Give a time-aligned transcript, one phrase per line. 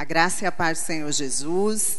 [0.00, 1.98] A graça e a paz do Senhor Jesus.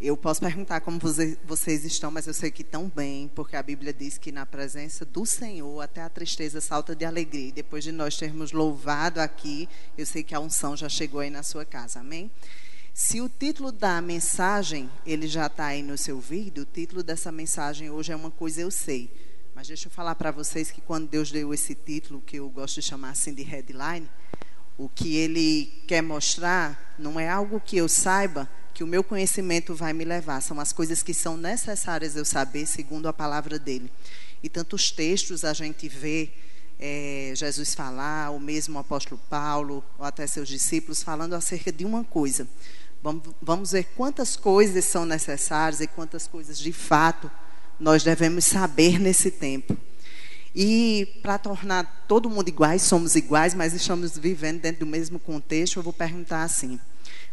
[0.00, 0.98] Eu posso perguntar como
[1.44, 5.04] vocês estão, mas eu sei que estão bem, porque a Bíblia diz que na presença
[5.04, 7.50] do Senhor até a tristeza salta de alegria.
[7.50, 11.30] E depois de nós termos louvado aqui, eu sei que a unção já chegou aí
[11.30, 12.00] na sua casa.
[12.00, 12.28] Amém?
[12.92, 17.30] Se o título da mensagem, ele já está aí no seu vídeo, o título dessa
[17.30, 19.12] mensagem hoje é uma coisa eu sei.
[19.54, 22.80] Mas deixa eu falar para vocês que quando Deus deu esse título, que eu gosto
[22.80, 24.10] de chamar assim de headline,
[24.78, 29.74] o que ele quer mostrar não é algo que eu saiba, que o meu conhecimento
[29.74, 30.40] vai me levar.
[30.40, 33.90] São as coisas que são necessárias eu saber, segundo a palavra dele.
[34.40, 36.30] E tantos textos a gente vê
[36.78, 42.04] é, Jesus falar, o mesmo apóstolo Paulo, ou até seus discípulos, falando acerca de uma
[42.04, 42.46] coisa.
[43.02, 47.28] Vamos, vamos ver quantas coisas são necessárias e quantas coisas de fato
[47.80, 49.76] nós devemos saber nesse tempo.
[50.54, 55.78] E para tornar todo mundo iguais, somos iguais, mas estamos vivendo dentro do mesmo contexto,
[55.78, 56.80] eu vou perguntar assim: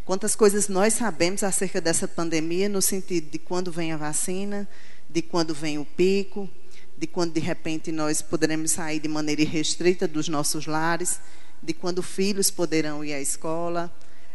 [0.04, 4.68] quantas coisas nós sabemos acerca dessa pandemia, no sentido de quando vem a vacina,
[5.10, 6.50] de quando vem o pico,
[6.98, 11.20] de quando de repente nós poderemos sair de maneira irrestrita dos nossos lares,
[11.62, 13.92] de quando filhos poderão ir à escola,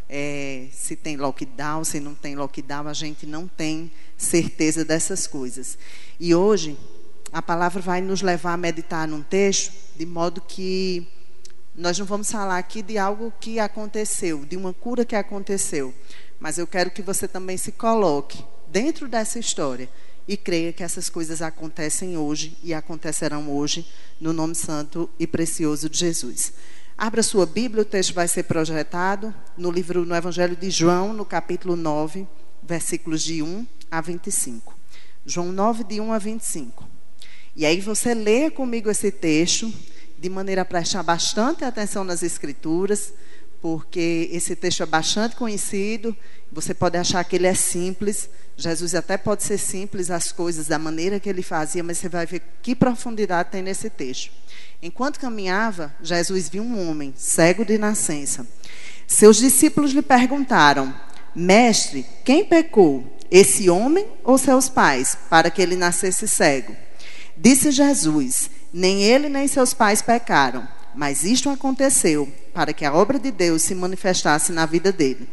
[0.09, 5.79] é, se tem lockdown, se não tem lockdown, a gente não tem certeza dessas coisas.
[6.19, 6.77] E hoje
[7.33, 11.07] a palavra vai nos levar a meditar num texto, de modo que
[11.77, 15.95] nós não vamos falar aqui de algo que aconteceu, de uma cura que aconteceu,
[16.39, 19.89] mas eu quero que você também se coloque dentro dessa história
[20.27, 23.87] e creia que essas coisas acontecem hoje e acontecerão hoje,
[24.21, 26.53] no nome santo e precioso de Jesus.
[26.97, 31.25] Abra sua Bíblia, o texto vai ser projetado no livro, no Evangelho de João, no
[31.25, 32.27] capítulo 9,
[32.63, 34.77] versículos de 1 a 25.
[35.25, 37.00] João 9, de 1 a 25.
[37.57, 39.73] E aí você lê comigo esse texto,
[40.19, 43.13] de maneira a prestar bastante atenção nas escrituras,
[43.61, 46.17] porque esse texto é bastante conhecido,
[46.51, 50.79] você pode achar que ele é simples, Jesus até pode ser simples as coisas da
[50.79, 54.31] maneira que ele fazia, mas você vai ver que profundidade tem nesse texto.
[54.83, 58.47] Enquanto caminhava, Jesus viu um homem cego de nascença.
[59.07, 60.95] Seus discípulos lhe perguntaram:
[61.35, 66.75] Mestre, quem pecou, esse homem ou seus pais, para que ele nascesse cego?
[67.41, 73.19] Disse Jesus: Nem ele nem seus pais pecaram, mas isto aconteceu para que a obra
[73.19, 75.27] de Deus se manifestasse na vida dele.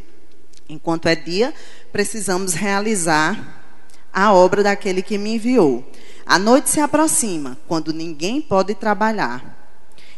[0.66, 1.52] Enquanto é dia,
[1.92, 3.62] precisamos realizar
[4.10, 5.86] a obra daquele que me enviou.
[6.24, 9.56] A noite se aproxima, quando ninguém pode trabalhar.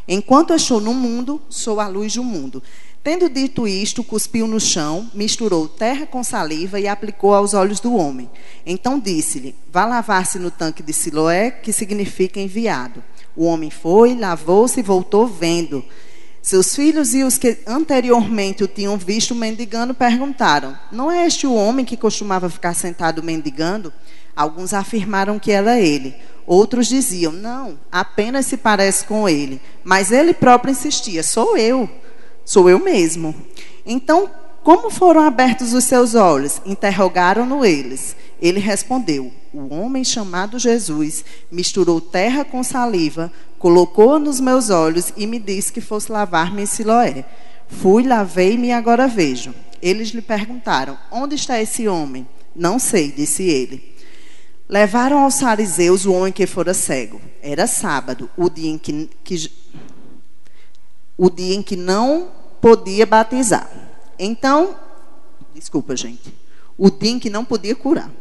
[0.07, 2.63] Enquanto estou no mundo, sou a luz do mundo.
[3.03, 7.95] Tendo dito isto, cuspiu no chão, misturou terra com saliva e aplicou aos olhos do
[7.95, 8.29] homem.
[8.63, 13.03] Então disse-lhe: Vá lavar-se no tanque de Siloé, que significa enviado.
[13.35, 15.83] O homem foi, lavou-se e voltou vendo.
[16.43, 21.55] Seus filhos e os que anteriormente o tinham visto mendigando perguntaram: Não é este o
[21.55, 23.91] homem que costumava ficar sentado mendigando?
[24.35, 26.15] Alguns afirmaram que era ele.
[26.45, 29.59] Outros diziam: Não, apenas se parece com ele.
[29.83, 31.89] Mas ele próprio insistia: Sou eu.
[32.51, 33.33] Sou eu mesmo.
[33.85, 34.29] Então,
[34.61, 36.61] como foram abertos os seus olhos?
[36.65, 38.13] Interrogaram-no eles.
[38.41, 45.25] Ele respondeu: O homem chamado Jesus misturou terra com saliva, colocou-a nos meus olhos e
[45.25, 47.23] me disse que fosse lavar-me em Siloé.
[47.69, 49.55] Fui, lavei-me e agora vejo.
[49.81, 52.27] Eles lhe perguntaram: Onde está esse homem?
[52.53, 53.95] Não sei, disse ele.
[54.67, 57.21] Levaram aos fariseus o homem que fora cego.
[57.41, 59.49] Era sábado, o dia em que, que
[61.17, 63.69] o dia em que não podia batizar.
[64.17, 64.75] Então,
[65.53, 66.33] desculpa, gente,
[66.77, 68.11] o em que não podia curar.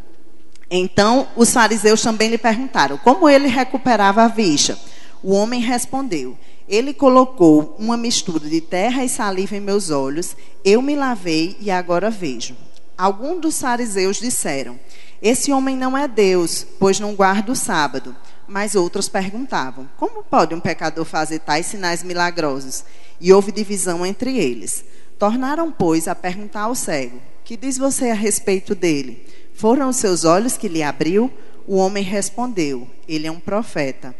[0.70, 4.78] Então, os fariseus também lhe perguntaram como ele recuperava a vista.
[5.22, 10.80] O homem respondeu: Ele colocou uma mistura de terra e saliva em meus olhos, eu
[10.80, 12.56] me lavei e agora vejo.
[12.96, 14.78] Alguns dos fariseus disseram:
[15.20, 18.14] Esse homem não é Deus, pois não guarda o sábado.
[18.46, 22.84] Mas outros perguntavam: Como pode um pecador fazer tais sinais milagrosos?
[23.20, 24.84] E houve divisão entre eles.
[25.18, 29.26] Tornaram, pois, a perguntar ao cego: Que diz você a respeito dele?
[29.52, 31.30] Foram os seus olhos que lhe abriu?
[31.66, 34.14] O homem respondeu: Ele é um profeta.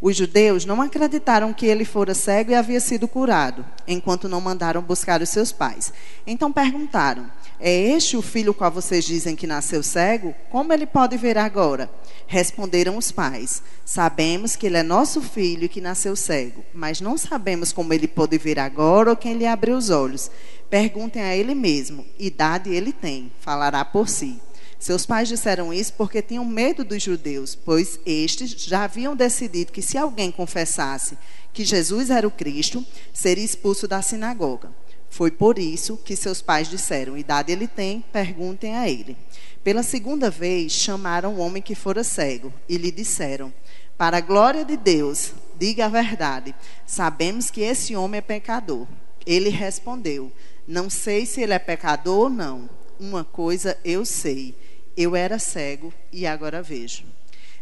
[0.00, 4.82] Os judeus não acreditaram que ele fora cego e havia sido curado, enquanto não mandaram
[4.82, 5.92] buscar os seus pais.
[6.26, 7.30] Então perguntaram:
[7.60, 10.34] É este o filho qual vocês dizem que nasceu cego?
[10.50, 11.90] Como ele pode ver agora?
[12.26, 17.16] Responderam os pais: Sabemos que ele é nosso filho e que nasceu cego, mas não
[17.16, 20.30] sabemos como ele pode ver agora ou quem lhe abriu os olhos.
[20.68, 24.40] Perguntem a ele mesmo: idade ele tem, falará por si.
[24.78, 29.80] Seus pais disseram isso porque tinham medo dos judeus, pois estes já haviam decidido que
[29.80, 31.16] se alguém confessasse
[31.54, 34.70] que Jesus era o Cristo, seria expulso da sinagoga.
[35.14, 39.16] Foi por isso que seus pais disseram: Idade ele tem, perguntem a ele.
[39.62, 43.54] Pela segunda vez, chamaram o homem que fora cego e lhe disseram:
[43.96, 46.52] Para a glória de Deus, diga a verdade.
[46.84, 48.88] Sabemos que esse homem é pecador.
[49.24, 50.32] Ele respondeu:
[50.66, 52.68] Não sei se ele é pecador ou não.
[52.98, 54.58] Uma coisa eu sei:
[54.96, 57.04] eu era cego e agora vejo.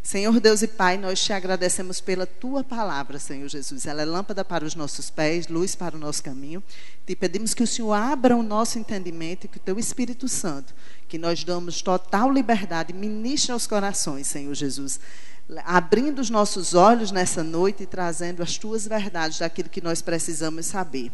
[0.02, 3.86] Senhor Deus e Pai, nós te agradecemos pela tua palavra, Senhor Jesus.
[3.86, 6.62] Ela é lâmpada para os nossos pés, luz para o nosso caminho.
[7.06, 10.74] Te pedimos que o Senhor abra o nosso entendimento e que o teu Espírito Santo,
[11.08, 14.98] que nós damos total liberdade, ministre aos corações, Senhor Jesus.
[15.64, 20.66] Abrindo os nossos olhos nessa noite e trazendo as tuas verdades daquilo que nós precisamos
[20.66, 21.12] saber.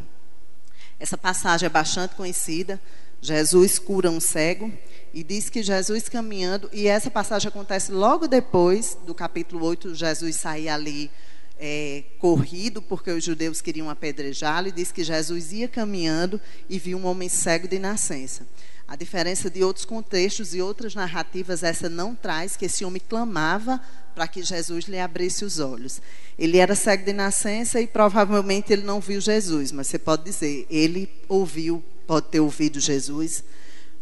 [0.99, 2.81] Essa passagem é bastante conhecida.
[3.21, 4.73] Jesus cura um cego
[5.13, 10.37] e diz que Jesus caminhando, e essa passagem acontece logo depois do capítulo 8, Jesus
[10.37, 11.11] sair ali
[11.59, 16.99] é, corrido, porque os judeus queriam apedrejá-lo, e diz que Jesus ia caminhando e viu
[16.99, 18.47] um homem cego de nascença.
[18.87, 23.81] A diferença de outros contextos e outras narrativas, essa não traz que esse homem clamava
[24.19, 26.03] para que Jesus lhe abrisse os olhos.
[26.37, 30.67] Ele era cego de nascença e provavelmente ele não viu Jesus, mas você pode dizer,
[30.69, 33.45] ele ouviu, pode ter ouvido Jesus,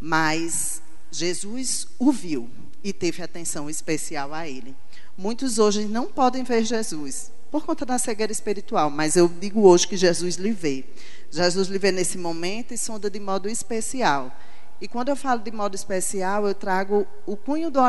[0.01, 0.81] mas
[1.11, 2.49] Jesus o viu
[2.83, 4.75] e teve atenção especial a ele.
[5.19, 9.87] Muitos hoje não podem ver Jesus por conta da cegueira espiritual, mas eu digo hoje
[9.87, 10.87] que Jesus lhe vê.
[11.31, 14.35] Jesus lhe vê nesse momento e sonda de modo especial.
[14.81, 17.81] E quando eu falo de modo especial, eu trago o cunho do,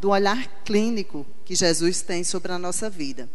[0.00, 3.28] do olhar clínico que Jesus tem sobre a nossa vida.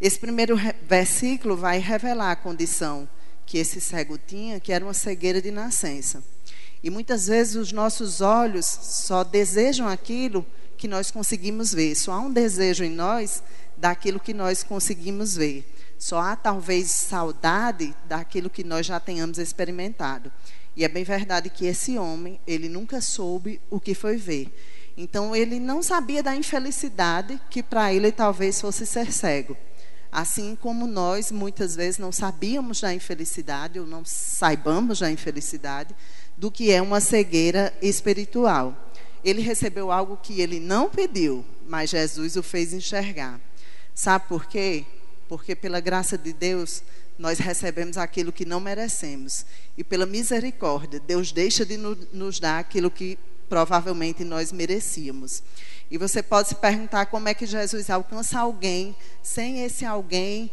[0.00, 3.08] Esse primeiro versículo vai revelar a condição
[3.44, 6.22] que esse cego tinha, que era uma cegueira de nascença.
[6.82, 10.46] E muitas vezes os nossos olhos só desejam aquilo
[10.76, 11.96] que nós conseguimos ver.
[11.96, 13.42] Só há um desejo em nós
[13.76, 15.68] daquilo que nós conseguimos ver.
[15.98, 20.30] Só há talvez saudade daquilo que nós já tenhamos experimentado.
[20.78, 24.48] E é bem verdade que esse homem, ele nunca soube o que foi ver.
[24.96, 29.56] Então ele não sabia da infelicidade que para ele talvez fosse ser cego.
[30.12, 35.96] Assim como nós muitas vezes não sabíamos da infelicidade ou não saibamos da infelicidade,
[36.36, 38.92] do que é uma cegueira espiritual.
[39.24, 43.40] Ele recebeu algo que ele não pediu, mas Jesus o fez enxergar.
[43.96, 44.86] Sabe por quê?
[45.28, 46.84] Porque pela graça de Deus,
[47.18, 49.44] nós recebemos aquilo que não merecemos.
[49.76, 53.18] E pela misericórdia, Deus deixa de nos dar aquilo que
[53.48, 55.42] provavelmente nós merecíamos.
[55.90, 60.50] E você pode se perguntar como é que Jesus alcança alguém sem esse alguém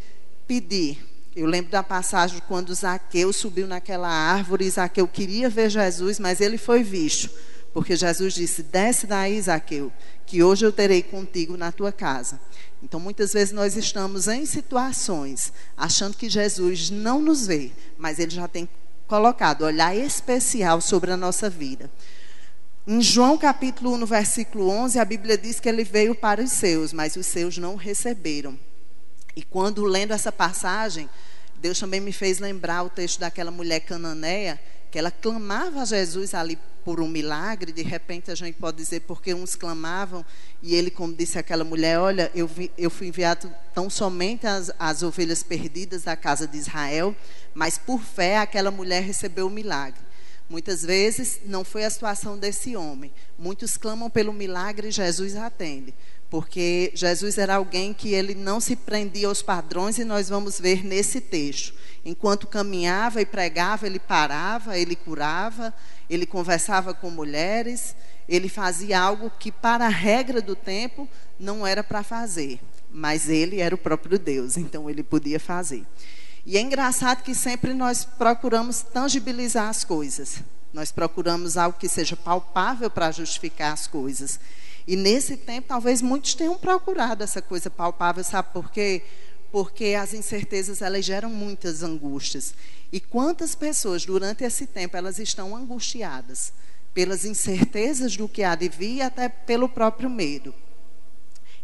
[0.47, 0.97] pedir.
[1.35, 6.57] Eu lembro da passagem quando Zaqueu subiu naquela árvore, Zaqueu queria ver Jesus, mas ele
[6.57, 7.29] foi visto.
[7.75, 9.91] Porque Jesus disse: Desce daí, Zaqueu,
[10.25, 12.39] que hoje eu terei contigo na tua casa.
[12.81, 18.31] Então, muitas vezes nós estamos em situações achando que Jesus não nos vê, mas ele
[18.31, 18.69] já tem
[19.07, 21.91] colocado olhar especial sobre a nossa vida.
[22.87, 26.53] Em João capítulo 1, no versículo 11, a Bíblia diz que ele veio para os
[26.53, 28.57] seus, mas os seus não receberam.
[29.35, 31.09] E quando lendo essa passagem,
[31.57, 34.57] Deus também me fez lembrar o texto daquela mulher cananeia,
[34.95, 39.01] que ela clamava a Jesus ali por um milagre, de repente a gente pode dizer
[39.01, 40.25] porque uns clamavam,
[40.63, 44.71] e ele, como disse aquela mulher, olha, eu, vi, eu fui enviado tão somente às,
[44.79, 47.13] às ovelhas perdidas da casa de Israel,
[47.53, 49.99] mas por fé aquela mulher recebeu o milagre.
[50.49, 53.11] Muitas vezes não foi a situação desse homem.
[53.37, 55.93] Muitos clamam pelo milagre e Jesus atende
[56.35, 60.83] porque Jesus era alguém que ele não se prendia aos padrões e nós vamos ver
[60.83, 61.73] nesse texto.
[62.03, 65.73] Enquanto caminhava e pregava, ele parava, ele curava,
[66.09, 67.95] ele conversava com mulheres,
[68.27, 71.07] ele fazia algo que para a regra do tempo
[71.39, 72.59] não era para fazer,
[72.91, 75.85] mas ele era o próprio Deus, então ele podia fazer.
[76.45, 80.43] E é engraçado que sempre nós procuramos tangibilizar as coisas.
[80.73, 84.37] Nós procuramos algo que seja palpável para justificar as coisas.
[84.87, 89.01] E nesse tempo, talvez muitos tenham procurado essa coisa palpável, sabe por quê?
[89.51, 92.53] Porque as incertezas elas geram muitas angústias.
[92.91, 96.53] E quantas pessoas durante esse tempo elas estão angustiadas
[96.93, 100.53] pelas incertezas do que há de vir, até pelo próprio medo.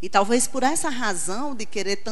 [0.01, 2.03] E talvez por essa razão de querer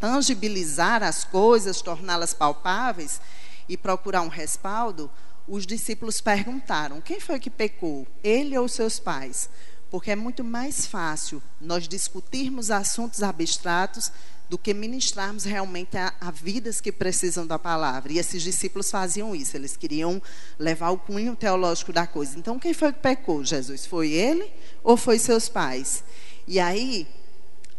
[0.00, 3.20] tangibilizar as coisas, torná-las palpáveis
[3.68, 5.08] e procurar um respaldo,
[5.46, 9.48] os discípulos perguntaram: quem foi que pecou, ele ou seus pais?
[9.90, 14.12] Porque é muito mais fácil nós discutirmos assuntos abstratos
[14.48, 18.12] do que ministrarmos realmente a, a, vidas que precisam da palavra.
[18.12, 20.22] E esses discípulos faziam isso, eles queriam
[20.58, 22.38] levar o cunho teológico da coisa.
[22.38, 23.44] Então, quem foi que pecou?
[23.44, 23.84] Jesus?
[23.84, 24.50] Foi ele
[24.82, 26.02] ou foi seus pais?
[26.46, 27.06] E aí,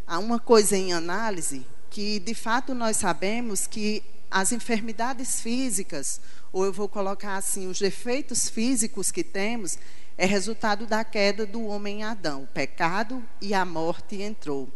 [0.06, 6.22] há uma coisa em análise que, de fato, nós sabemos que as enfermidades físicas,
[6.54, 9.76] ou eu vou colocar assim, os defeitos físicos que temos,
[10.20, 12.44] é resultado da queda do homem Adão.
[12.44, 14.68] O pecado e a morte entrou.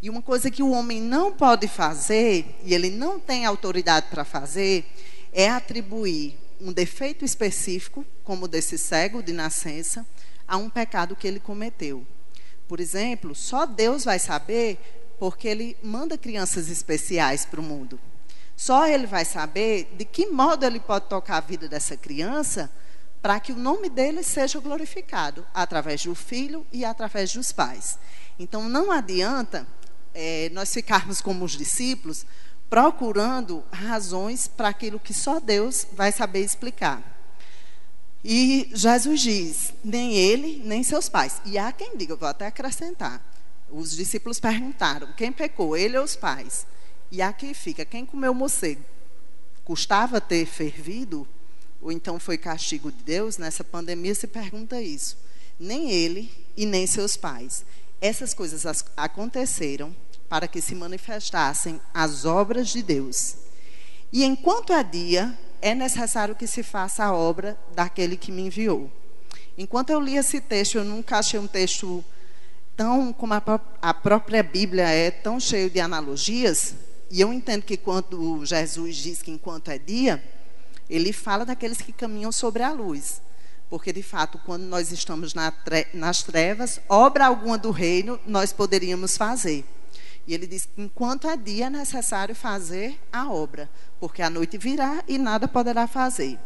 [0.00, 4.24] E uma coisa que o homem não pode fazer, e ele não tem autoridade para
[4.24, 4.86] fazer,
[5.34, 10.06] é atribuir um defeito específico, como desse cego de nascença,
[10.48, 12.06] a um pecado que ele cometeu.
[12.66, 14.78] Por exemplo, só Deus vai saber
[15.18, 18.00] porque ele manda crianças especiais para o mundo.
[18.56, 22.70] Só ele vai saber de que modo ele pode tocar a vida dessa criança
[23.26, 27.98] para que o nome dele seja glorificado através do filho e através dos pais.
[28.38, 29.66] Então não adianta
[30.14, 32.24] é, nós ficarmos como os discípulos
[32.70, 37.02] procurando razões para aquilo que só Deus vai saber explicar.
[38.24, 41.42] E Jesus diz: nem ele, nem seus pais.
[41.44, 43.20] E há quem diga, vou até acrescentar.
[43.68, 46.64] Os discípulos perguntaram: quem pecou, ele ou os pais?
[47.10, 48.84] E aqui fica: quem comeu morcego?
[49.64, 51.26] Custava ter fervido?
[51.80, 53.38] Ou então foi castigo de Deus?
[53.38, 55.16] Nessa pandemia se pergunta isso.
[55.58, 57.64] Nem ele e nem seus pais.
[58.00, 58.64] Essas coisas
[58.96, 59.94] aconteceram
[60.28, 63.36] para que se manifestassem as obras de Deus.
[64.12, 68.90] E enquanto é dia, é necessário que se faça a obra daquele que me enviou.
[69.56, 72.04] Enquanto eu li esse texto, eu nunca achei um texto
[72.76, 73.42] tão, como a,
[73.80, 76.74] a própria Bíblia é, tão cheio de analogias.
[77.10, 80.22] E eu entendo que quando Jesus diz que enquanto é dia,
[80.88, 83.20] ele fala daqueles que caminham sobre a luz.
[83.68, 88.52] Porque, de fato, quando nós estamos na tre nas trevas, obra alguma do reino nós
[88.52, 89.64] poderíamos fazer.
[90.26, 95.02] E ele diz: enquanto é dia, é necessário fazer a obra, porque a noite virá
[95.06, 96.38] e nada poderá fazer.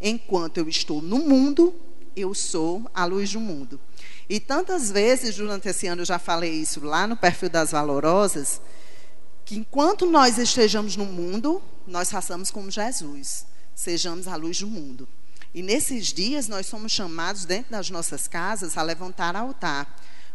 [0.00, 1.74] Enquanto eu estou no mundo,
[2.16, 3.80] eu sou a luz do mundo.
[4.28, 8.60] E tantas vezes durante esse ano eu já falei isso lá no perfil das valorosas,
[9.44, 13.44] que enquanto nós estejamos no mundo, nós façamos como Jesus,
[13.80, 15.08] sejamos a luz do mundo.
[15.52, 19.86] E nesses dias nós somos chamados dentro das nossas casas a levantar altar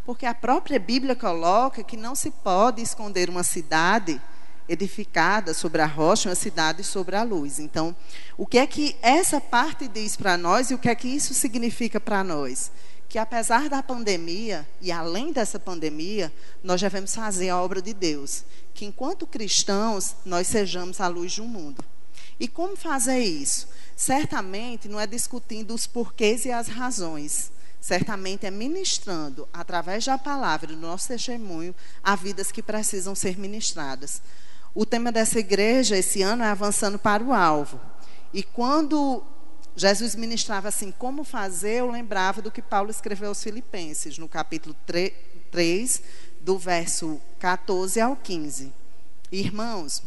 [0.06, 4.22] porque a própria Bíblia coloca que não se pode esconder uma cidade
[4.70, 7.58] edificada sobre a rocha, uma cidade sobre a luz.
[7.60, 7.96] Então,
[8.38, 11.34] o que é que essa parte diz para nós e o que é que isso
[11.34, 12.72] significa para nós?
[13.10, 16.32] Que apesar da pandemia e além dessa pandemia,
[16.64, 18.44] nós devemos fazer a obra de Deus.
[18.76, 21.84] Que enquanto cristãos, nós sejamos a luz do mundo.
[22.40, 23.68] E como fazer isso?
[23.96, 27.52] Certamente não é discutindo os porquês e as razões
[27.86, 34.24] certamente é ministrando, através da palavra, do nosso testemunho, a vidas que precisam ser ministradas.
[34.74, 37.80] O tema dessa igreja esse ano é avançando para o alvo.
[38.34, 39.24] E quando
[39.76, 44.76] Jesus ministrava assim, como fazer, eu lembrava do que Paulo escreveu aos Filipenses, no capítulo
[45.52, 46.02] 3,
[46.42, 48.74] do verso 14 ao 15.
[49.32, 50.02] Irmãos,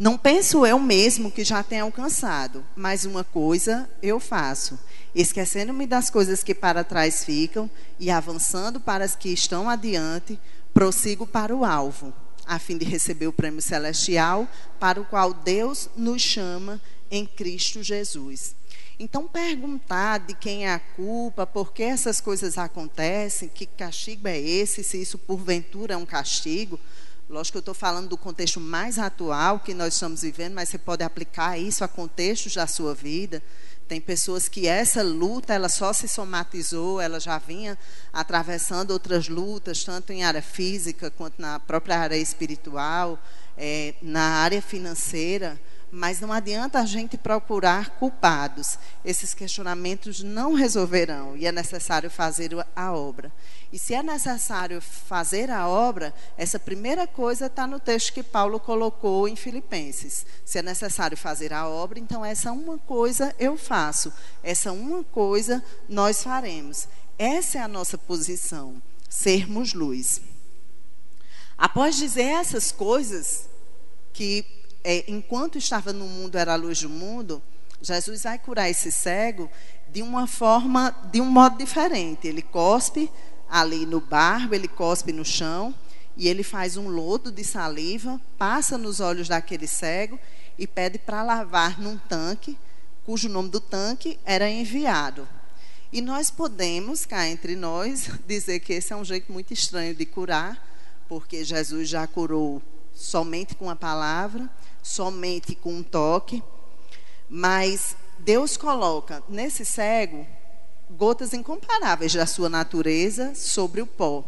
[0.00, 4.78] não penso eu mesmo que já tenha alcançado, mas uma coisa eu faço
[5.12, 10.38] esquecendo-me das coisas que para trás ficam e avançando para as que estão adiante,
[10.72, 12.14] prossigo para o alvo,
[12.46, 14.46] a fim de receber o prêmio celestial
[14.78, 18.54] para o qual Deus nos chama em Cristo Jesus.
[19.00, 24.38] Então, perguntar de quem é a culpa, por que essas coisas acontecem, que castigo é
[24.38, 26.78] esse, se isso porventura é um castigo.
[27.28, 30.78] Lógico que eu estou falando do contexto mais atual que nós estamos vivendo, mas você
[30.78, 33.42] pode aplicar isso a contextos da sua vida.
[33.86, 37.76] Tem pessoas que essa luta ela só se somatizou, ela já vinha
[38.14, 43.22] atravessando outras lutas, tanto em área física quanto na própria área espiritual,
[43.58, 45.60] é, na área financeira.
[45.90, 48.78] Mas não adianta a gente procurar culpados.
[49.04, 53.32] Esses questionamentos não resolverão e é necessário fazer a obra.
[53.72, 58.60] E se é necessário fazer a obra, essa primeira coisa está no texto que Paulo
[58.60, 60.26] colocou em Filipenses.
[60.44, 65.64] Se é necessário fazer a obra, então essa uma coisa eu faço, essa uma coisa
[65.88, 66.86] nós faremos.
[67.18, 70.20] Essa é a nossa posição, sermos luz.
[71.56, 73.48] Após dizer essas coisas,
[74.12, 77.42] que é, enquanto estava no mundo era a luz do mundo,
[77.80, 79.50] Jesus vai curar esse cego
[79.90, 82.26] de uma forma, de um modo diferente.
[82.26, 83.10] Ele cospe
[83.48, 85.74] ali no barro, ele cospe no chão
[86.16, 90.18] e ele faz um lodo de saliva, passa nos olhos daquele cego
[90.58, 92.58] e pede para lavar num tanque,
[93.04, 95.28] cujo nome do tanque era enviado.
[95.92, 100.04] E nós podemos, cá entre nós, dizer que esse é um jeito muito estranho de
[100.04, 100.62] curar,
[101.08, 102.60] porque Jesus já curou
[102.98, 104.50] somente com a palavra,
[104.82, 106.42] somente com um toque,
[107.28, 110.26] mas Deus coloca nesse cego
[110.90, 114.24] gotas incomparáveis da sua natureza sobre o pó.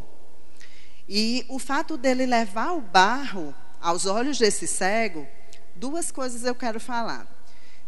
[1.09, 5.27] E o fato dele levar o barro aos olhos desse cego
[5.75, 7.27] duas coisas eu quero falar.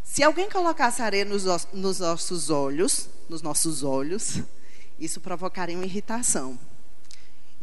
[0.02, 4.40] Se alguém colocasse areia nos, nos nossos olhos, nos nossos olhos,
[4.98, 6.58] isso provocaria uma irritação.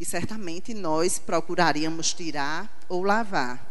[0.00, 3.68] E certamente nós procuraríamos tirar ou lavar.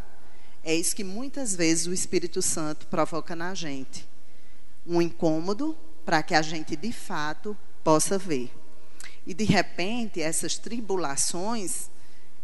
[0.63, 4.07] É isso que muitas vezes o Espírito Santo provoca na gente.
[4.85, 8.51] Um incômodo para que a gente de fato possa ver.
[9.25, 11.89] E de repente, essas tribulações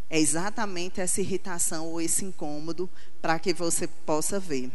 [0.10, 2.90] é exatamente essa irritação ou esse incômodo
[3.22, 4.72] para que você possa ver.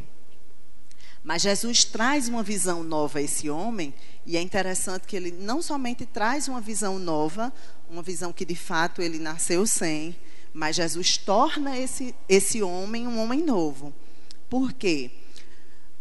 [1.23, 3.93] Mas Jesus traz uma visão nova a esse homem,
[4.25, 7.53] e é interessante que ele não somente traz uma visão nova,
[7.91, 10.17] uma visão que de fato ele nasceu sem,
[10.53, 13.93] mas Jesus torna esse, esse homem um homem novo.
[14.49, 15.11] Por quê?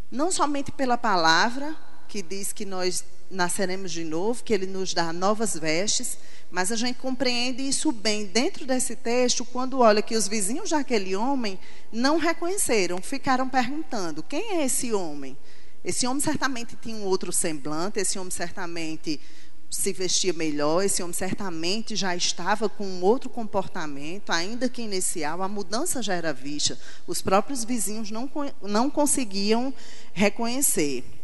[0.10, 1.76] Não somente pela palavra,
[2.10, 6.18] que diz que nós nasceremos de novo, que ele nos dá novas vestes,
[6.50, 11.16] mas a gente compreende isso bem dentro desse texto quando olha que os vizinhos daquele
[11.16, 11.60] homem
[11.92, 15.38] não reconheceram, ficaram perguntando: quem é esse homem?
[15.86, 19.22] Esse homem certamente tinha um outro semblante, esse homem certamente
[19.70, 25.44] se vestia melhor, esse homem certamente já estava com um outro comportamento, ainda que inicial,
[25.44, 26.78] a mudança já era vista.
[27.06, 28.30] Os próprios vizinhos não,
[28.64, 29.72] não conseguiam
[30.12, 31.19] reconhecer.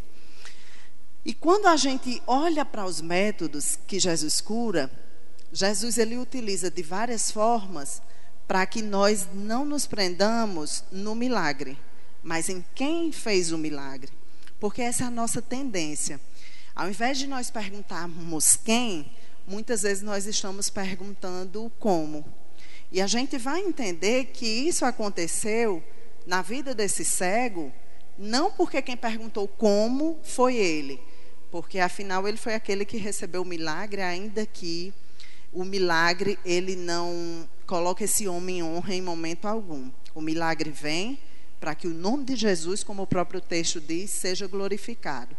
[1.25, 4.91] E quando a gente olha para os métodos que Jesus cura,
[5.51, 7.99] Jesus ele utiliza de várias formas
[8.47, 11.79] para que nós não nos prendamos no milagre,
[12.21, 14.11] mas em quem fez o milagre.
[14.59, 16.21] Porque essa é a nossa tendência.
[16.75, 19.11] Ao invés de nós perguntarmos quem,
[19.47, 22.23] muitas vezes nós estamos perguntando como.
[22.91, 25.83] E a gente vai entender que isso aconteceu
[26.27, 27.73] na vida desse cego,
[28.17, 31.01] não porque quem perguntou como foi ele,
[31.55, 34.93] porque afinal ele foi aquele que recebeu o milagre, ainda que
[35.53, 39.89] o milagre ele não coloca esse homem em honra em momento algum.
[40.13, 41.17] O milagre vem
[41.57, 45.33] para que o nome de Jesus, como o próprio texto diz, seja glorificado.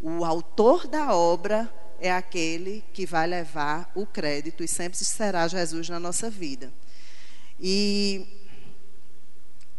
[0.00, 5.88] O autor da obra é aquele que vai levar o crédito e sempre será Jesus
[5.88, 6.72] na nossa vida.
[7.60, 8.26] E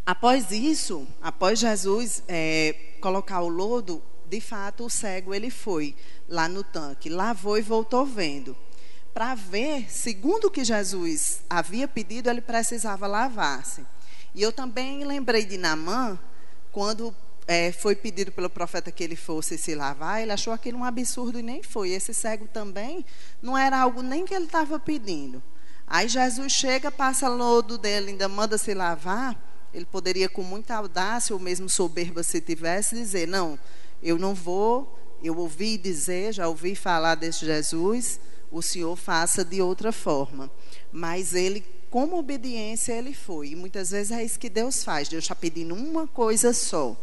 [0.06, 4.02] após isso, após Jesus é, colocar o lodo,
[4.34, 5.96] de fato, o cego ele foi
[6.28, 8.58] lá no tanque, lavou e voltou vendo.
[9.14, 13.86] Para ver, segundo o que Jesus havia pedido, ele precisava lavar-se.
[14.34, 16.18] E eu também lembrei de Namã,
[16.72, 17.16] quando
[17.48, 21.38] é, foi pedido pelo profeta que ele fosse se lavar, ele achou aquilo um absurdo
[21.38, 21.92] e nem foi.
[21.92, 23.06] Esse cego também
[23.40, 25.44] não era algo nem que ele estava pedindo.
[25.86, 29.38] Aí Jesus chega, passa lodo dele, ainda manda se lavar.
[29.72, 33.58] Ele poderia, com muita audácia ou mesmo soberba, se tivesse, dizer: Não,
[34.04, 38.20] eu não vou, eu ouvi dizer, já ouvi falar desse Jesus,
[38.52, 40.52] o Senhor faça de outra forma.
[40.92, 43.50] Mas ele, como obediência, ele foi.
[43.50, 45.08] E muitas vezes é isso que Deus faz.
[45.08, 46.98] Deus está pedindo uma coisa só.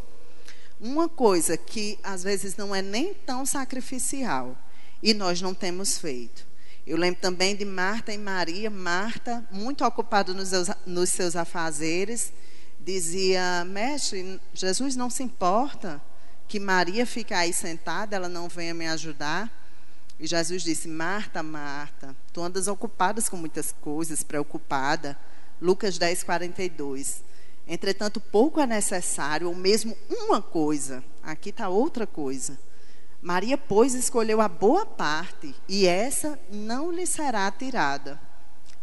[0.78, 4.56] Uma coisa que às vezes não é nem tão sacrificial.
[5.02, 6.46] E nós não temos feito.
[6.86, 8.68] Eu lembro também de Marta e Maria.
[8.68, 10.50] Marta, muito ocupada nos
[10.84, 12.32] nos seus afazeres,
[12.78, 16.02] dizia: Mestre, Jesus não se importa
[16.50, 19.48] que Maria fica aí sentada, ela não venha me ajudar.
[20.18, 25.16] E Jesus disse: Marta, Marta, tu andas ocupada com muitas coisas, preocupada.
[25.62, 27.22] Lucas 10, 42.
[27.68, 31.04] Entretanto, pouco é necessário, ou mesmo uma coisa.
[31.22, 32.58] Aqui está outra coisa.
[33.22, 38.20] Maria, pois, escolheu a boa parte, e essa não lhe será tirada.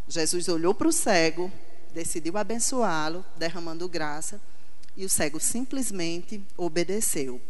[0.07, 1.51] Jesus olhou para o cego,
[1.93, 4.39] decidiu abençoá-lo, derramando graça,
[4.95, 7.41] e o cego simplesmente obedeceu.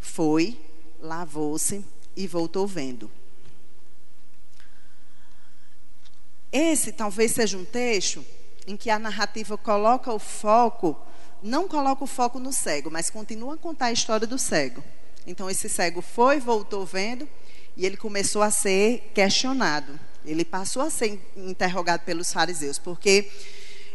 [0.00, 0.58] Foi,
[1.00, 1.84] lavou-se
[2.16, 3.10] e voltou vendo.
[6.52, 8.24] Esse talvez seja um texto
[8.66, 11.00] em que a narrativa coloca o foco,
[11.42, 14.82] não coloca o foco no cego, mas continua a contar a história do cego.
[15.26, 17.28] Então esse cego foi, voltou vendo
[17.76, 19.98] e ele começou a ser questionado.
[20.24, 23.30] Ele passou a ser interrogado pelos fariseus, porque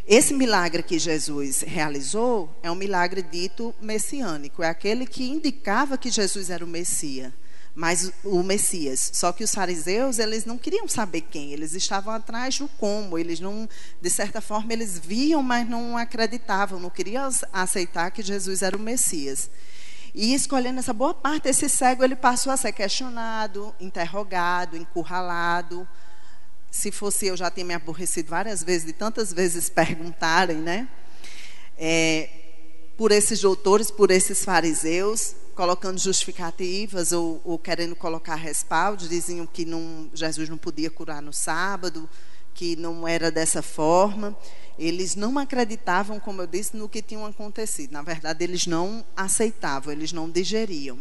[0.08, 6.10] esse milagre que Jesus realizou é um milagre dito messiânico, é aquele que indicava que
[6.10, 7.32] Jesus era o Messias,
[7.74, 9.10] mas o Messias.
[9.12, 13.40] Só que os fariseus, eles não queriam saber quem, eles estavam atrás do como, eles
[13.40, 13.68] não,
[14.00, 18.80] de certa forma, eles viam, mas não acreditavam, não queriam aceitar que Jesus era o
[18.80, 19.50] Messias.
[20.14, 25.86] E escolhendo essa boa parte, esse cego ele passou a ser questionado, interrogado, encurralado,
[26.70, 30.88] se fosse eu, já tinha me aborrecido várias vezes, de tantas vezes perguntarem, né?
[31.78, 32.28] É,
[32.96, 39.64] por esses doutores, por esses fariseus, colocando justificativas ou, ou querendo colocar respaldos, diziam que
[39.64, 42.08] não, Jesus não podia curar no sábado,
[42.54, 44.36] que não era dessa forma.
[44.78, 47.92] Eles não acreditavam, como eu disse, no que tinha acontecido.
[47.92, 50.98] Na verdade, eles não aceitavam, eles não digeriam.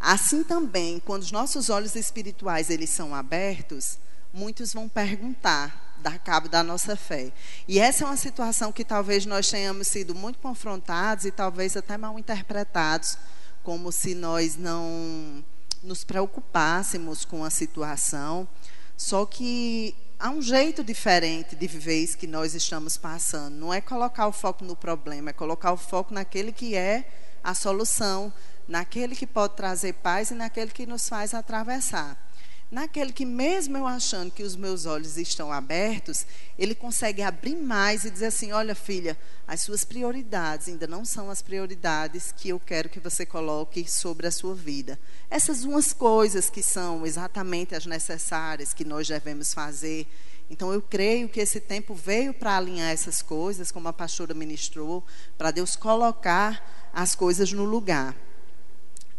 [0.00, 3.98] Assim também, quando os nossos olhos espirituais eles são abertos,
[4.32, 7.32] muitos vão perguntar, dar cabo da nossa fé.
[7.66, 11.96] E essa é uma situação que talvez nós tenhamos sido muito confrontados e talvez até
[11.96, 13.18] mal interpretados,
[13.62, 15.44] como se nós não
[15.82, 18.48] nos preocupássemos com a situação.
[18.96, 23.54] Só que há um jeito diferente de viver que nós estamos passando.
[23.54, 27.08] Não é colocar o foco no problema, é colocar o foco naquele que é
[27.42, 28.32] a solução,
[28.66, 32.27] naquele que pode trazer paz e naquele que nos faz atravessar.
[32.70, 36.26] Naquele que, mesmo eu achando que os meus olhos estão abertos,
[36.58, 41.30] ele consegue abrir mais e dizer assim: Olha, filha, as suas prioridades ainda não são
[41.30, 44.98] as prioridades que eu quero que você coloque sobre a sua vida.
[45.30, 50.06] Essas umas coisas que são exatamente as necessárias que nós devemos fazer.
[50.50, 55.02] Então, eu creio que esse tempo veio para alinhar essas coisas, como a pastora ministrou,
[55.38, 58.14] para Deus colocar as coisas no lugar.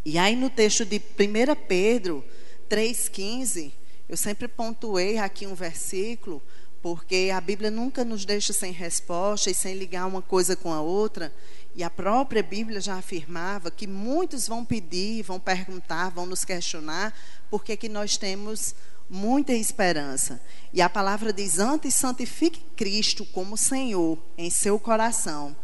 [0.06, 2.24] E aí, no texto de 1 Pedro
[2.70, 3.72] 3,15,
[4.08, 6.42] eu sempre pontuei aqui um versículo,
[6.82, 10.80] porque a Bíblia nunca nos deixa sem resposta e sem ligar uma coisa com a
[10.80, 11.34] outra.
[11.76, 17.14] E a própria Bíblia já afirmava que muitos vão pedir, vão perguntar, vão nos questionar,
[17.50, 18.74] porque que nós temos
[19.10, 20.40] muita esperança.
[20.72, 25.56] E a palavra diz: Antes santifique Cristo como Senhor em seu coração.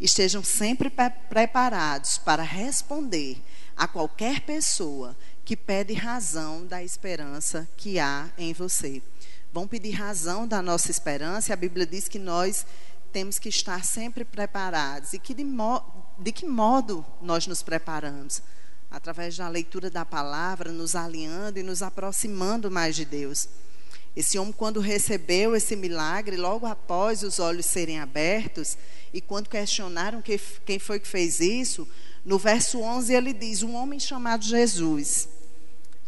[0.00, 0.92] Estejam sempre
[1.28, 3.36] preparados para responder
[3.76, 5.16] a qualquer pessoa
[5.48, 9.00] que pede razão da esperança que há em você.
[9.50, 12.66] Vão pedir razão da nossa esperança, e a Bíblia diz que nós
[13.10, 15.14] temos que estar sempre preparados.
[15.14, 15.82] E que de, mo
[16.18, 18.42] de que modo nós nos preparamos?
[18.90, 23.48] Através da leitura da palavra, nos alinhando e nos aproximando mais de Deus.
[24.14, 28.76] Esse homem, quando recebeu esse milagre, logo após os olhos serem abertos,
[29.14, 31.88] e quando questionaram que, quem foi que fez isso,
[32.22, 35.37] no verso 11 ele diz: Um homem chamado Jesus.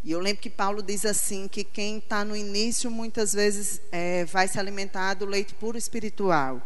[0.03, 4.25] E eu lembro que Paulo diz assim: que quem está no início muitas vezes é,
[4.25, 6.61] vai se alimentar do leite puro espiritual.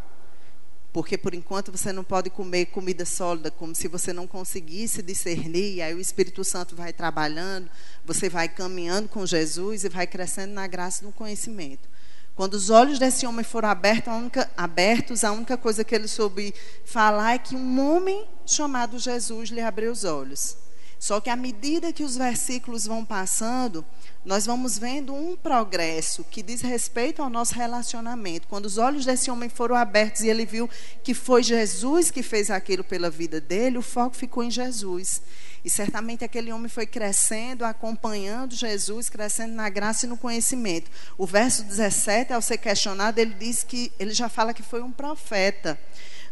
[0.94, 5.76] Porque por enquanto você não pode comer comida sólida, como se você não conseguisse discernir.
[5.76, 7.70] E aí o Espírito Santo vai trabalhando,
[8.06, 11.90] você vai caminhando com Jesus e vai crescendo na graça no conhecimento.
[12.34, 16.08] Quando os olhos desse homem foram abertos a, única, abertos, a única coisa que ele
[16.08, 16.54] soube
[16.86, 20.56] falar é que um homem chamado Jesus lhe abriu os olhos.
[21.00, 23.86] Só que à medida que os versículos vão passando,
[24.24, 28.48] nós vamos vendo um progresso que diz respeito ao nosso relacionamento.
[28.48, 30.70] Quando os olhos desse homem foram abertos e ele viu
[31.04, 35.22] que foi Jesus que fez aquilo pela vida dele, o foco ficou em Jesus.
[35.64, 40.92] E certamente aquele homem foi crescendo, acompanhando Jesus, crescendo na graça e no conhecimento.
[41.18, 44.92] O verso 17, ao ser questionado, ele diz que ele já fala que foi um
[44.92, 45.80] profeta.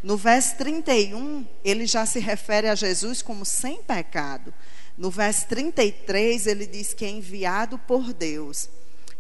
[0.04, 4.54] No verso 31, ele já se refere a Jesus como sem pecado.
[4.98, 8.70] No verso 33, ele diz que é enviado por Deus.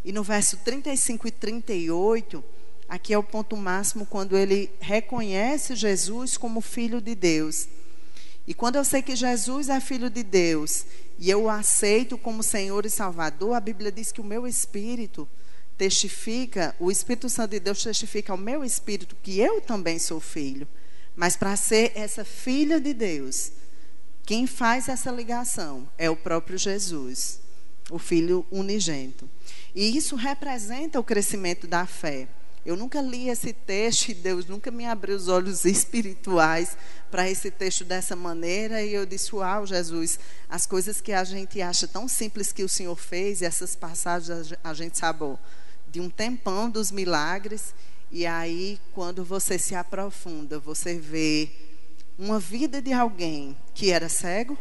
[0.03, 2.43] E no verso 35 e 38,
[2.89, 7.65] aqui é o ponto máximo quando ele reconhece Jesus como filho de Deus.
[8.45, 10.85] E quando eu sei que Jesus é filho de Deus
[11.17, 15.29] e eu o aceito como Senhor e Salvador, a Bíblia diz que o meu espírito
[15.77, 20.67] testifica, o Espírito Santo de Deus testifica ao meu espírito que eu também sou filho.
[21.15, 23.51] Mas para ser essa filha de Deus,
[24.25, 27.39] quem faz essa ligação é o próprio Jesus,
[27.89, 29.29] o Filho unigênito.
[29.75, 32.27] E isso representa o crescimento da fé.
[32.65, 36.77] Eu nunca li esse texto e Deus nunca me abriu os olhos espirituais
[37.11, 38.81] para esse texto dessa maneira.
[38.81, 42.69] E eu disse: Uau, Jesus, as coisas que a gente acha tão simples que o
[42.69, 45.37] Senhor fez, e essas passagens a gente sabe
[45.93, 47.75] de um tempão dos milagres.
[48.11, 51.51] E aí, quando você se aprofunda, você vê
[52.17, 54.57] uma vida de alguém que era cego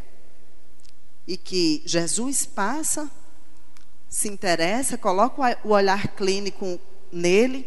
[1.27, 3.11] e que Jesus passa,
[4.11, 6.79] se interessa, coloca o olhar clínico
[7.11, 7.67] nele,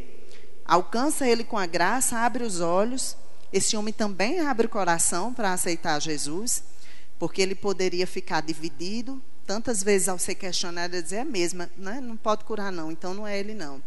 [0.64, 3.18] alcança ele com a graça, abre os olhos.
[3.52, 6.64] Esse homem também abre o coração para aceitar Jesus,
[7.18, 9.20] porque ele poderia ficar dividido.
[9.46, 12.02] Tantas vezes ao ser questionado, ele dizer, é a mesma, né?
[12.02, 13.82] não pode curar não, então não é ele não.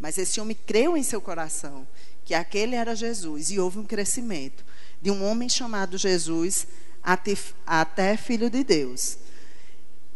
[0.00, 1.86] Mas esse homem creu em seu coração
[2.24, 4.64] que aquele era Jesus e houve um crescimento
[5.00, 6.66] de um homem chamado Jesus
[7.02, 9.18] até, até filho de Deus.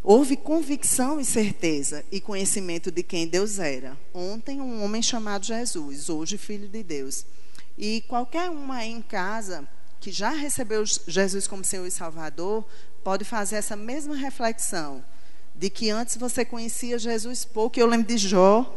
[0.01, 3.97] Houve convicção e certeza e conhecimento de quem Deus era.
[4.13, 7.25] Ontem, um homem chamado Jesus, hoje, filho de Deus.
[7.77, 9.67] E qualquer um aí em casa
[9.99, 12.65] que já recebeu Jesus como Senhor e Salvador,
[13.03, 15.03] pode fazer essa mesma reflexão.
[15.55, 17.79] De que antes você conhecia Jesus pouco.
[17.79, 18.75] Eu lembro de Jó,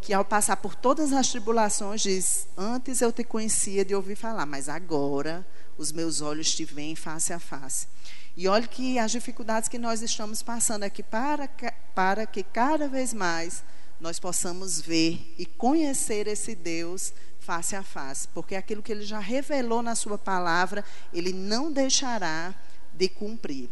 [0.00, 4.46] que ao passar por todas as tribulações diz: Antes eu te conhecia de ouvir falar,
[4.46, 5.46] mas agora
[5.78, 7.86] os meus olhos te veem face a face.
[8.36, 11.48] E olhe que as dificuldades que nós estamos passando aqui para,
[11.94, 13.64] para que cada vez mais
[14.00, 17.12] nós possamos ver e conhecer esse Deus
[17.46, 22.52] face a face, porque aquilo que ele já revelou na sua palavra, ele não deixará
[22.92, 23.70] de cumprir.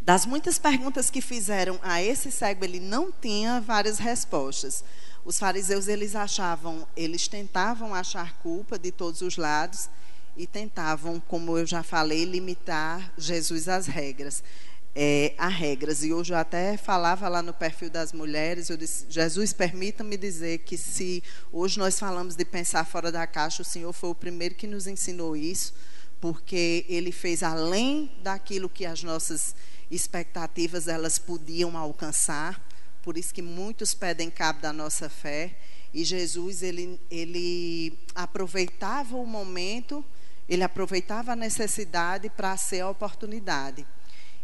[0.00, 4.84] Das muitas perguntas que fizeram a esse cego, ele não tinha várias respostas.
[5.24, 9.90] Os fariseus eles achavam, eles tentavam achar culpa de todos os lados
[10.36, 14.44] e tentavam, como eu já falei, limitar Jesus às regras.
[14.98, 16.02] É, a regras.
[16.02, 20.60] E hoje eu até falava lá no perfil das mulheres, eu disse, Jesus, permita-me dizer
[20.60, 24.54] que se hoje nós falamos de pensar fora da caixa, o Senhor foi o primeiro
[24.54, 25.74] que nos ensinou isso,
[26.18, 29.54] porque Ele fez além daquilo que as nossas
[29.90, 32.66] expectativas elas podiam alcançar,
[33.02, 35.58] por isso que muitos pedem cabo da nossa fé,
[35.92, 40.02] e Jesus, ele, ele aproveitava o momento
[40.48, 43.86] ele aproveitava a necessidade para ser a oportunidade.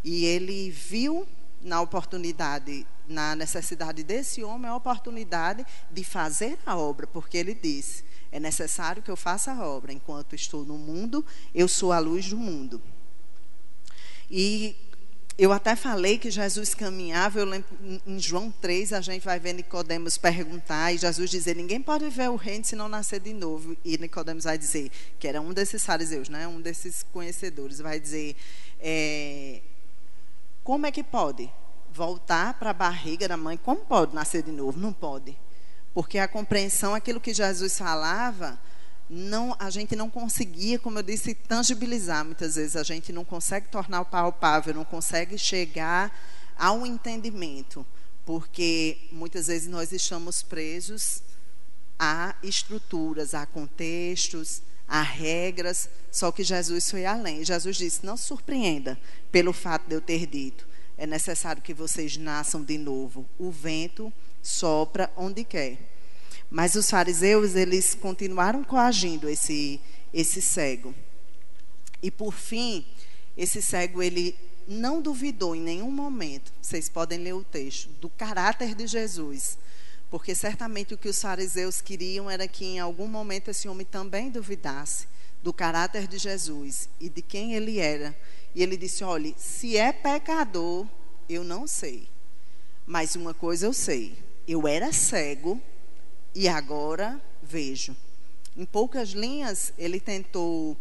[0.05, 1.27] E ele viu
[1.61, 8.05] na oportunidade, na necessidade desse homem, a oportunidade de fazer a obra, porque ele disse:
[8.31, 9.93] é necessário que eu faça a obra.
[9.93, 12.81] Enquanto estou no mundo, eu sou a luz do mundo.
[14.31, 14.75] E
[15.37, 17.69] eu até falei que Jesus caminhava, eu lembro,
[18.07, 22.31] em João 3, a gente vai ver Nicodemos perguntar, e Jesus dizer, ninguém pode ver
[22.31, 23.77] o reino se não nascer de novo.
[23.85, 28.37] E Nicodemos vai dizer, que era um desses fariseus, né, um desses conhecedores, vai dizer,
[28.79, 29.63] é,
[30.65, 31.51] como é que pode
[31.93, 33.57] voltar para a barriga da mãe?
[33.57, 34.79] Como pode nascer de novo?
[34.79, 35.37] Não pode.
[35.93, 38.59] Porque a compreensão, aquilo que Jesus falava,
[39.09, 42.77] não, a gente não conseguia, como eu disse, tangibilizar muitas vezes.
[42.77, 46.17] A gente não consegue tornar palpável, não consegue chegar
[46.57, 47.85] ao entendimento,
[48.25, 51.23] porque muitas vezes nós estamos presos
[51.99, 57.45] a estruturas, a contextos, a regras, só que Jesus foi além.
[57.45, 58.99] Jesus disse: Não se surpreenda
[59.31, 60.67] pelo fato de eu ter dito,
[60.97, 63.29] é necessário que vocês nasçam de novo.
[63.39, 65.79] O vento sopra onde quer.
[66.51, 69.81] Mas os fariseus, eles continuaram coagindo esse,
[70.13, 70.95] esse cego.
[72.03, 72.85] E por fim,
[73.37, 74.37] esse cego, ele
[74.69, 79.59] não duvidou em nenhum momento, vocês podem ler o texto, do caráter de Jesus.
[80.13, 84.29] Porque certamente o que os fariseus queriam era que em algum momento esse homem também
[84.29, 85.09] duvidasse
[85.43, 88.15] do caráter de Jesus e de quem ele era.
[88.55, 90.87] E ele disse: olhe, se é pecador,
[91.31, 92.07] eu não sei.
[92.85, 94.15] Mas uma coisa eu sei:
[94.47, 95.59] eu era cego
[96.35, 97.97] e agora vejo.
[98.55, 100.77] Em poucas linhas, ele tentou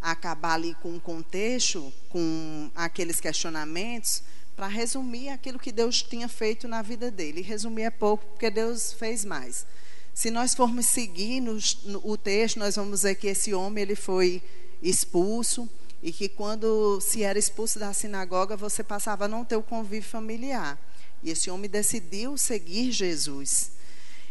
[0.00, 4.22] acabar ali com o contexto, com aqueles questionamentos,
[4.56, 7.40] para resumir aquilo que Deus tinha feito na vida dele.
[7.40, 9.66] Resumir é pouco, porque Deus fez mais.
[10.12, 11.58] Se nós formos seguir no,
[12.04, 14.42] o texto, nós vamos ver que esse homem ele foi
[14.82, 15.68] expulso
[16.02, 20.08] e que quando se era expulso da sinagoga, você passava a não ter o convívio
[20.08, 20.78] familiar.
[21.22, 23.72] E esse homem decidiu seguir Jesus.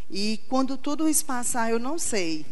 [0.09, 2.45] E quando tudo isso passar, eu não sei.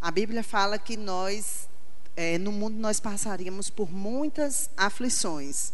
[0.00, 1.68] A Bíblia fala que nós,
[2.16, 5.72] é, no mundo, nós passaríamos por muitas aflições.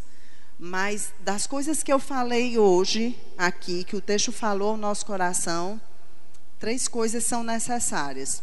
[0.63, 5.81] Mas das coisas que eu falei hoje aqui, que o texto falou ao nosso coração,
[6.59, 8.43] três coisas são necessárias.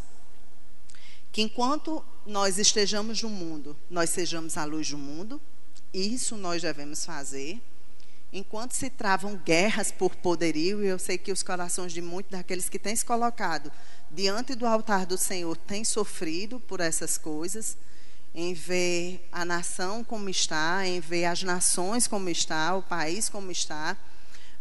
[1.31, 5.39] Que enquanto nós estejamos no mundo, nós sejamos a luz do mundo,
[5.93, 7.61] isso nós devemos fazer.
[8.33, 12.67] Enquanto se travam guerras por poderio, e eu sei que os corações de muitos daqueles
[12.67, 13.71] que têm se colocado
[14.09, 17.77] diante do altar do Senhor têm sofrido por essas coisas,
[18.39, 23.49] em ver a nação como está, em ver as nações como está, o país como
[23.49, 23.97] está.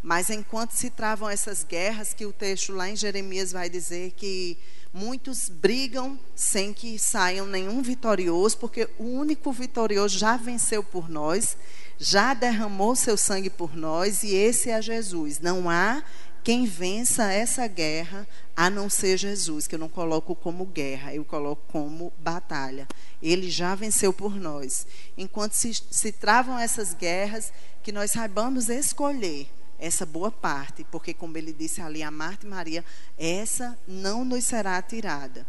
[0.02, 4.56] Mas enquanto se travam essas guerras, que o texto lá em Jeremias vai dizer que
[4.94, 11.54] muitos brigam sem que saiam nenhum vitorioso, porque o único vitorioso já venceu por nós
[11.98, 15.40] já derramou seu sangue por nós e esse é Jesus.
[15.40, 16.02] Não há
[16.46, 21.24] quem vença essa guerra a não ser Jesus, que eu não coloco como guerra, eu
[21.24, 22.86] coloco como batalha.
[23.20, 24.86] Ele já venceu por nós.
[25.18, 31.36] Enquanto se, se travam essas guerras, que nós saibamos escolher essa boa parte, porque, como
[31.36, 32.84] ele disse ali a Marta e Maria,
[33.18, 35.44] essa não nos será tirada.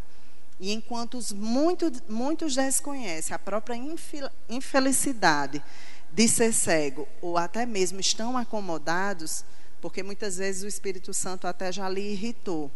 [0.60, 3.80] E enquanto muito, muitos desconhecem a própria
[4.50, 5.64] infelicidade
[6.12, 9.46] de ser cego, ou até mesmo estão acomodados,
[9.82, 12.72] porque muitas vezes o Espírito Santo até já lhe irritou.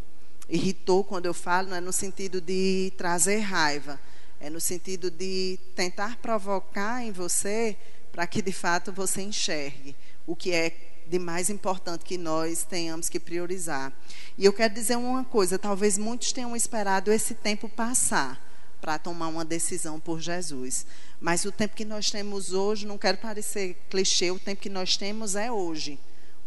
[0.49, 3.99] Irritou, quando eu falo, não é no sentido de trazer raiva,
[4.39, 7.77] é no sentido de tentar provocar em você
[8.11, 9.95] para que de fato você enxergue
[10.27, 10.75] o que é
[11.07, 13.91] de mais importante que nós tenhamos que priorizar.
[14.37, 18.41] E eu quero dizer uma coisa: talvez muitos tenham esperado esse tempo passar
[18.81, 20.85] para tomar uma decisão por Jesus.
[21.19, 24.97] Mas o tempo que nós temos hoje, não quero parecer clichê, o tempo que nós
[24.97, 25.99] temos é hoje.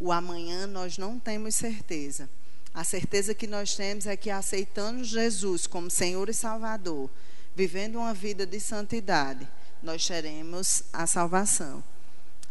[0.04, 2.28] O amanhã nós não temos certeza.
[2.74, 7.08] A certeza que nós temos é que aceitando Jesus como Senhor e Salvador,
[7.56, 9.48] vivendo uma vida de santidade,
[9.82, 11.82] nós teremos a salvação.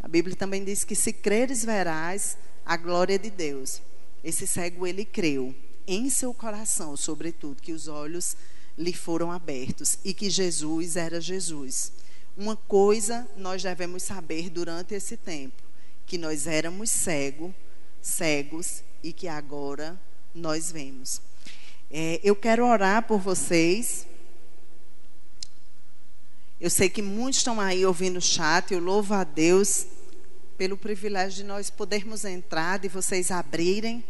[0.02, 2.36] A Bíblia também diz que se creres verás
[2.66, 3.80] a glória de Deus.
[4.24, 5.54] Esse cego ele creu
[5.86, 8.36] em seu coração, sobretudo, que os olhos
[8.76, 11.92] lhe foram abertos e que Jesus era Jesus.
[12.36, 15.62] Uma coisa nós devemos saber durante esse tempo,
[16.06, 17.54] que nós éramos cego,
[18.00, 19.98] cegos e que agora
[20.34, 21.20] nós vemos.
[21.90, 24.06] É, eu quero orar por vocês.
[26.60, 28.72] Eu sei que muitos estão aí ouvindo o chat.
[28.72, 29.86] Eu louvo a Deus
[30.56, 34.04] pelo privilégio de nós podermos entrar, de vocês abrirem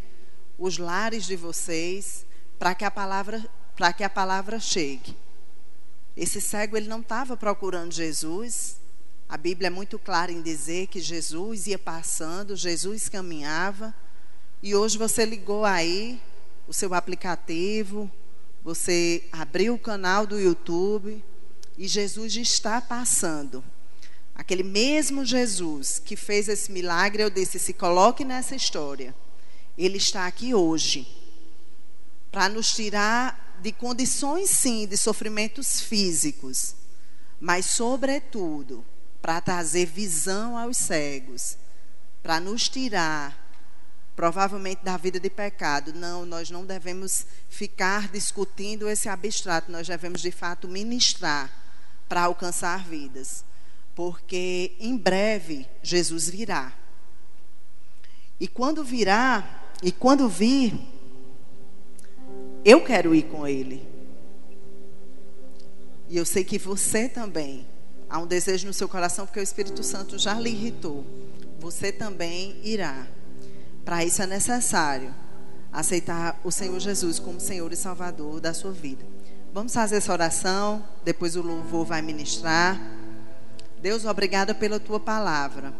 [0.58, 2.24] os lares de vocês
[2.58, 5.16] para que a palavra para que a palavra chegue.
[6.16, 8.76] Esse cego ele não estava procurando Jesus.
[9.34, 13.92] A Bíblia é muito clara em dizer que Jesus ia passando, Jesus caminhava.
[14.62, 16.22] E hoje você ligou aí
[16.68, 18.08] o seu aplicativo,
[18.62, 21.20] você abriu o canal do YouTube
[21.76, 23.64] e Jesus está passando.
[24.36, 29.12] Aquele mesmo Jesus que fez esse milagre, eu disse: se coloque nessa história.
[29.76, 31.08] Ele está aqui hoje
[32.30, 36.76] para nos tirar de condições, sim, de sofrimentos físicos,
[37.40, 38.84] mas, sobretudo,
[39.24, 41.56] para trazer visão aos cegos,
[42.22, 43.34] para nos tirar
[44.14, 45.94] provavelmente da vida de pecado.
[45.94, 51.50] Não, nós não devemos ficar discutindo esse abstrato, nós devemos de fato ministrar
[52.06, 53.46] para alcançar vidas.
[53.94, 56.74] Porque em breve Jesus virá.
[58.38, 60.78] E quando virá, e quando vir,
[62.62, 63.88] eu quero ir com ele.
[66.10, 67.72] E eu sei que você também.
[68.08, 71.04] Há um desejo no seu coração, porque o Espírito Santo já lhe irritou.
[71.58, 73.06] Você também irá.
[73.84, 75.14] Para isso é necessário
[75.72, 79.04] aceitar o Senhor Jesus como Senhor e Salvador da sua vida.
[79.52, 82.80] Vamos fazer essa oração, depois o louvor vai ministrar.
[83.80, 85.74] Deus, obrigada pela tua palavra.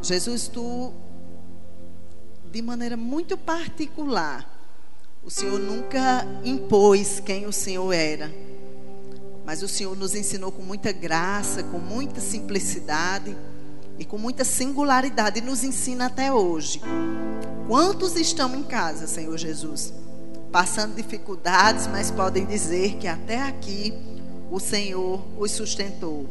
[0.00, 0.92] Jesus, tu,
[2.50, 4.48] de maneira muito particular,
[5.22, 8.32] o Senhor nunca impôs quem o Senhor era,
[9.50, 13.36] mas o Senhor nos ensinou com muita graça, com muita simplicidade
[13.98, 16.80] e com muita singularidade, e nos ensina até hoje.
[17.66, 19.92] Quantos estão em casa, Senhor Jesus,
[20.52, 23.92] passando dificuldades, mas podem dizer que até aqui
[24.52, 26.28] o Senhor os sustentou.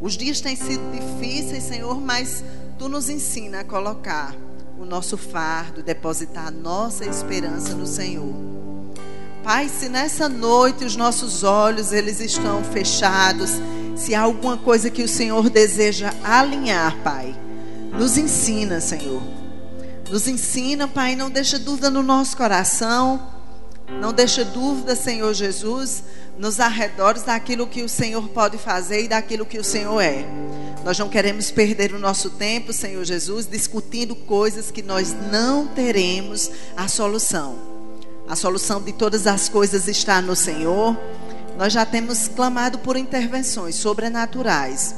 [0.00, 2.44] Os dias têm sido difíceis, Senhor, mas
[2.78, 4.32] tu nos ensina a colocar
[4.78, 8.57] o nosso fardo, depositar a nossa esperança no Senhor.
[9.42, 13.50] Pai, se nessa noite os nossos olhos eles estão fechados,
[13.96, 17.34] se há alguma coisa que o Senhor deseja alinhar, Pai,
[17.92, 19.22] nos ensina, Senhor.
[20.10, 23.20] Nos ensina, Pai, não deixa dúvida no nosso coração.
[24.00, 26.04] Não deixa dúvida, Senhor Jesus,
[26.38, 30.26] nos arredores daquilo que o Senhor pode fazer e daquilo que o Senhor é.
[30.84, 36.50] Nós não queremos perder o nosso tempo, Senhor Jesus, discutindo coisas que nós não teremos
[36.76, 37.77] a solução.
[38.28, 40.96] A solução de todas as coisas está no Senhor.
[41.56, 44.94] Nós já temos clamado por intervenções sobrenaturais.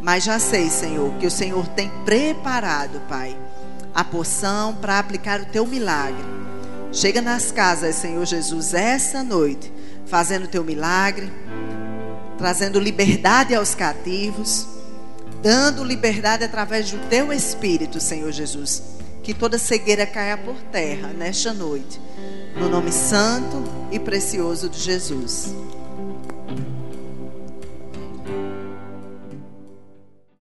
[0.00, 3.36] Mas já sei, Senhor, que o Senhor tem preparado, Pai,
[3.94, 6.24] a poção para aplicar o teu milagre.
[6.90, 9.72] Chega nas casas, Senhor Jesus, essa noite,
[10.06, 11.30] fazendo o teu milagre,
[12.38, 14.66] trazendo liberdade aos cativos,
[15.42, 18.93] dando liberdade através do teu espírito, Senhor Jesus.
[19.24, 21.98] Que toda cegueira caia por terra nesta noite.
[22.56, 25.52] No nome santo e precioso de Jesus.